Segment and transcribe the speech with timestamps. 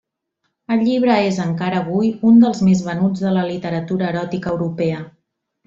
[0.75, 5.07] El llibre és, encara avui, un dels més venuts de la literatura eròtica europea.